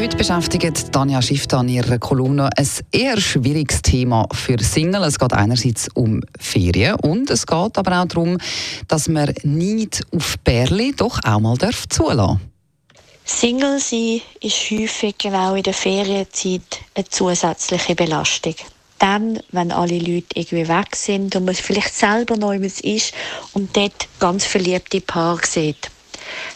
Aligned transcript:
heute 0.00 0.16
beschäftigt 0.16 0.92
Tanja 0.92 1.20
Schifftan 1.20 1.68
in 1.68 1.74
ihrer 1.74 1.98
Kolumne 1.98 2.48
ein 2.56 2.68
eher 2.90 3.20
schwieriges 3.20 3.82
Thema 3.82 4.26
für 4.32 4.56
Single. 4.58 5.04
Es 5.04 5.18
geht 5.18 5.34
einerseits 5.34 5.88
um 5.92 6.22
Ferien 6.38 6.94
und 6.94 7.28
es 7.28 7.46
geht 7.46 7.76
aber 7.76 8.00
auch 8.00 8.06
darum, 8.06 8.38
dass 8.88 9.08
man 9.08 9.34
nicht 9.42 10.00
auf 10.16 10.38
Bärli 10.38 10.94
doch 10.96 11.20
auch 11.22 11.40
mal 11.40 11.58
darf 11.58 11.86
zulassen 11.90 12.40
Single 13.26 13.78
sein 13.78 14.22
ist 14.40 14.70
häufig 14.70 15.18
genau 15.18 15.54
in 15.54 15.64
der 15.64 15.74
Ferienzeit 15.74 16.80
eine 16.94 17.06
zusätzliche 17.06 17.94
Belastung. 17.94 18.54
Dann, 18.98 19.40
wenn 19.52 19.70
alle 19.70 19.98
Leute 19.98 20.28
irgendwie 20.34 20.68
weg 20.68 20.96
sind 20.96 21.36
und 21.36 21.44
man 21.44 21.54
vielleicht 21.54 21.94
selber 21.94 22.38
neu 22.38 22.56
ist 22.56 23.12
und 23.52 23.76
dort 23.76 24.08
ganz 24.18 24.46
verliebte 24.46 25.02
Paare 25.02 25.46
sieht, 25.46 25.90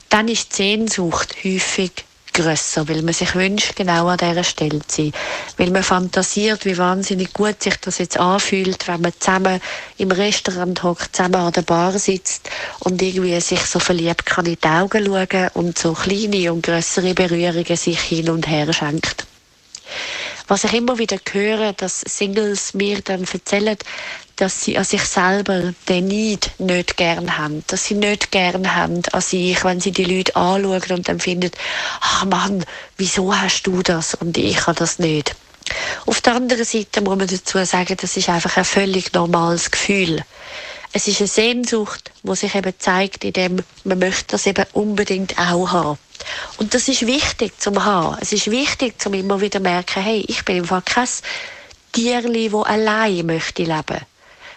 dann 0.09 0.29
ist 0.29 0.53
die 0.53 0.63
Sehnsucht 0.63 1.37
häufig 1.45 1.93
grösser, 2.35 2.87
weil 2.89 3.03
man 3.03 3.15
sich 3.15 3.35
wünscht, 3.35 3.75
genau 3.77 4.09
an 4.09 4.19
dieser 4.19 4.45
Stelle 4.45 4.81
zu 4.87 5.03
sein. 5.03 5.13
Weil 5.57 5.71
man 5.71 5.83
fantasiert, 5.83 6.67
wie 6.67 6.77
wahnsinnig 6.77 7.33
gut 7.33 7.63
sich 7.63 7.77
das 7.77 7.99
jetzt 7.99 8.19
anfühlt, 8.19 8.87
wenn 8.87 9.01
man 9.01 9.13
zusammen 9.19 9.61
im 9.97 10.11
Restaurant 10.11 10.83
hockt, 10.83 11.17
zusammen 11.17 11.37
an 11.37 11.53
der 11.53 11.63
Bar 11.63 11.99
sitzt 11.99 12.51
und 12.81 13.01
irgendwie 13.01 13.41
sich 13.41 13.61
so 13.61 13.79
verliebt 13.79 14.27
kann 14.27 14.47
in 14.47 14.59
die 14.63 14.69
Augen 14.69 15.07
schauen 15.07 15.49
und 15.55 15.79
so 15.79 15.95
kleine 15.95 16.53
und 16.53 16.67
größere 16.67 17.15
Berührungen 17.15 17.77
sich 17.77 18.01
hin 18.01 18.29
und 18.29 18.47
her 18.49 18.73
schenkt. 18.73 19.27
Was 20.47 20.65
ich 20.65 20.75
immer 20.75 20.99
wieder 20.99 21.19
höre, 21.33 21.73
dass 21.73 22.01
Singles 22.01 22.75
mir 22.75 23.01
dann 23.01 23.25
erzählen, 23.25 23.79
dass 24.37 24.65
sie 24.65 24.77
an 24.77 24.85
sich 24.85 25.03
selber 25.03 25.73
den 25.89 26.09
Neid 26.09 26.51
nicht 26.59 26.97
gern 26.97 27.39
haben. 27.39 27.65
Dass 27.69 27.87
sie 27.87 27.95
nicht 27.95 28.31
gern 28.31 28.75
haben 28.75 29.03
an 29.13 29.21
sich, 29.21 29.65
wenn 29.65 29.81
sie 29.81 29.93
die 29.93 30.05
Leute 30.05 30.37
anschauen 30.37 30.99
und 30.99 31.09
dann 31.09 31.21
finden, 31.21 31.51
ach 32.01 32.25
Mann, 32.27 32.65
wieso 32.97 33.35
hast 33.35 33.63
du 33.63 33.83
das 33.83 34.15
und 34.15 34.37
ich 34.37 34.67
habe 34.67 34.79
das 34.79 34.99
nicht. 34.99 35.35
Auf 36.05 36.21
der 36.21 36.35
anderen 36.35 36.65
Seite 36.65 37.01
muss 37.01 37.17
man 37.17 37.27
dazu 37.27 37.65
sagen, 37.65 37.97
das 37.99 38.17
ist 38.17 38.29
einfach 38.29 38.57
ein 38.59 38.65
völlig 38.65 39.13
normales 39.15 39.71
Gefühl. 39.71 40.23
Es 40.97 41.09
ist 41.09 41.19
eine 41.19 41.27
Sehnsucht, 41.27 42.13
die 42.23 42.37
sich 42.37 42.55
eben 42.55 42.73
zeigt, 42.79 43.25
indem 43.25 43.65
man 43.83 43.99
möchte 43.99 44.29
das 44.29 44.47
eben 44.47 44.65
unbedingt 44.75 45.37
auch 45.41 45.73
haben. 45.73 45.99
Und 46.59 46.73
das 46.73 46.87
ist 46.87 47.05
wichtig 47.05 47.61
zum 47.61 47.85
haben. 47.85 48.17
Es 48.21 48.31
ist 48.31 48.49
wichtig, 48.49 49.01
zum 49.03 49.13
immer 49.15 49.41
wieder 49.41 49.59
merken, 49.59 50.05
hey, 50.05 50.25
ich 50.29 50.45
bin 50.45 50.59
einfach 50.59 50.85
kein 50.85 51.09
Tierli, 51.91 52.53
wo 52.53 52.63
allein 52.63 53.27
möchte 53.27 53.65
leben. 53.65 54.03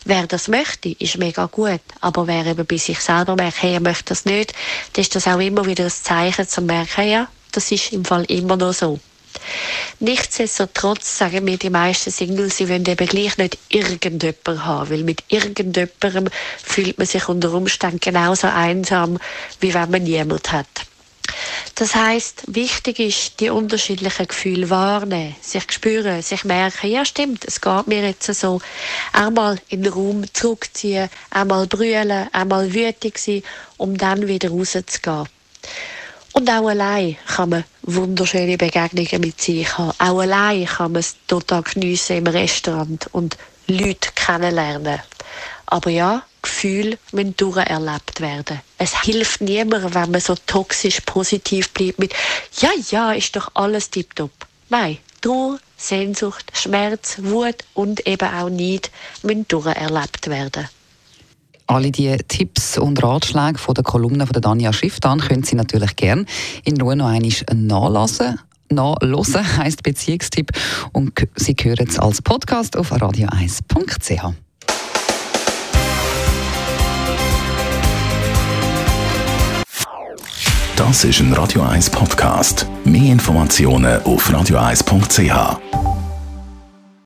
Wer 0.05 0.27
das 0.27 0.47
möchte, 0.47 0.89
ist 0.89 1.17
mega 1.17 1.47
gut. 1.47 1.81
Aber 2.01 2.27
wer 2.27 2.45
eben 2.45 2.67
bei 2.67 2.77
sich 2.77 2.99
selber 2.99 3.35
merkt, 3.35 3.63
hey, 3.63 3.73
er 3.73 3.79
möchte 3.79 4.09
das 4.09 4.25
nicht, 4.25 4.53
dann 4.93 5.01
ist 5.01 5.15
das 5.15 5.25
auch 5.25 5.39
immer 5.39 5.65
wieder 5.65 5.85
ein 5.85 5.89
Zeichen 5.91 6.47
zum 6.47 6.67
merken, 6.67 7.09
ja, 7.09 7.27
das 7.51 7.71
ist 7.71 7.91
im 7.93 8.05
Fall 8.05 8.25
immer 8.25 8.57
noch 8.57 8.73
so. 8.73 8.99
Nichtsdestotrotz 9.99 11.17
sagen 11.17 11.43
mir 11.43 11.57
die 11.57 11.69
meisten 11.69 12.11
Singles, 12.11 12.57
sie 12.57 12.69
wollen 12.69 12.85
eben 12.85 13.07
gleich 13.07 13.37
nicht 13.37 13.57
irgendjemanden 13.69 14.65
haben, 14.65 14.89
weil 14.89 15.03
mit 15.03 15.23
irgendjemandem 15.27 16.29
fühlt 16.63 16.97
man 16.97 17.07
sich 17.07 17.27
unter 17.27 17.53
Umständen 17.53 17.99
genauso 17.99 18.47
einsam, 18.47 19.17
wie 19.59 19.73
wenn 19.73 19.91
man 19.91 20.03
niemand 20.03 20.51
hat. 20.51 20.67
Das 21.75 21.93
heißt, 21.93 22.43
wichtig 22.47 22.99
ist, 22.99 23.39
die 23.39 23.49
unterschiedlichen 23.49 24.27
Gefühle 24.27 24.69
wahrnehmen, 24.69 25.35
sich 25.41 25.71
spüren, 25.71 26.21
sich 26.21 26.43
merken, 26.43 26.89
ja 26.89 27.05
stimmt, 27.05 27.45
es 27.45 27.61
geht 27.61 27.87
mir 27.87 28.01
jetzt 28.01 28.33
so. 28.33 28.59
Einmal 29.13 29.59
in 29.69 29.83
den 29.83 29.93
Raum 29.93 30.25
zurückziehen, 30.33 31.09
einmal 31.29 31.67
brüllen, 31.67 32.29
einmal 32.31 32.73
wütig 32.73 33.19
sein, 33.19 33.43
um 33.77 33.97
dann 33.97 34.27
wieder 34.27 34.49
rauszugehen. 34.49 35.27
Und 36.37 36.51
auch 36.51 36.67
allein 36.67 37.17
kann 37.25 37.49
man 37.49 37.63
wunderschöne 37.81 38.59
Begegnungen 38.59 39.21
mit 39.21 39.41
sich 39.41 39.75
haben. 39.75 39.91
Auch 39.97 40.19
allein 40.19 40.67
kann 40.67 40.91
man 40.91 40.99
es 40.99 41.15
total 41.25 41.63
geniessen 41.63 42.17
im 42.17 42.27
Restaurant 42.27 43.07
und 43.11 43.37
Leute 43.65 44.11
kennenlernen. 44.13 44.99
Aber 45.65 45.89
ja, 45.89 46.21
Gefühle 46.43 46.99
müssen 47.11 47.35
durcherlebt 47.37 48.21
werden. 48.21 48.61
Es 48.77 49.01
hilft 49.01 49.41
niemandem, 49.41 49.95
wenn 49.95 50.11
man 50.11 50.21
so 50.21 50.35
toxisch 50.45 50.99
positiv 51.07 51.71
bleibt 51.71 51.97
mit 51.97 52.13
«Ja, 52.59 52.69
ja, 52.91 53.13
ist 53.13 53.35
doch 53.35 53.49
alles 53.55 53.89
tiptop». 53.89 54.29
Nein, 54.69 54.99
Trauer, 55.21 55.57
Sehnsucht, 55.75 56.51
Schmerz, 56.53 57.15
Wut 57.17 57.65
und 57.73 58.05
eben 58.05 58.29
auch 58.29 58.51
Neid 58.51 58.91
müssen 59.23 59.47
durcherlebt 59.47 60.29
werden. 60.29 60.69
Alle 61.67 61.91
die 61.91 62.15
Tipps 62.29 62.77
und 62.77 63.03
Ratschläge 63.03 63.57
von 63.57 63.75
der 63.75 63.83
Kolumne 63.83 64.25
von 64.25 64.31
der 64.31 64.41
Dania 64.41 64.71
Schifftan 64.71 65.19
können 65.19 65.43
Sie 65.43 65.55
natürlich 65.55 65.97
gerne 65.97 66.25
in 66.63 66.79
Ruhe 66.79 66.95
noch 66.95 67.07
einmal 67.07 67.31
nachlesen. 67.53 68.39
Nachlesen 68.69 69.57
heisst 69.57 69.83
Beziehungstipp 69.83 70.51
und 70.93 71.11
Sie 71.35 71.55
hören 71.61 71.87
es 71.89 71.99
als 71.99 72.21
Podcast 72.21 72.77
auf 72.77 72.93
radio1.ch. 72.93 74.33
Das 80.77 81.03
ist 81.03 81.19
ein 81.19 81.33
Radio 81.33 81.63
1 81.63 81.89
Podcast. 81.89 82.65
Mehr 82.85 83.11
Informationen 83.11 84.01
auf 84.03 84.29
radio1.ch. 84.29 85.86